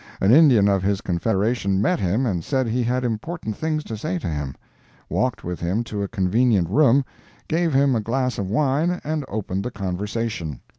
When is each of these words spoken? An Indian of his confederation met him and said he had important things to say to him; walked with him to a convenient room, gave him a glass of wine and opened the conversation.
An 0.19 0.31
Indian 0.31 0.67
of 0.67 0.81
his 0.81 0.99
confederation 0.99 1.79
met 1.79 1.99
him 1.99 2.25
and 2.25 2.43
said 2.43 2.65
he 2.67 2.81
had 2.81 3.03
important 3.05 3.55
things 3.55 3.83
to 3.83 3.95
say 3.95 4.17
to 4.17 4.25
him; 4.27 4.55
walked 5.11 5.43
with 5.43 5.59
him 5.59 5.83
to 5.83 6.01
a 6.01 6.07
convenient 6.07 6.67
room, 6.71 7.05
gave 7.47 7.71
him 7.71 7.93
a 7.95 8.01
glass 8.01 8.39
of 8.39 8.49
wine 8.49 8.99
and 9.03 9.23
opened 9.27 9.63
the 9.63 9.69
conversation. 9.69 10.61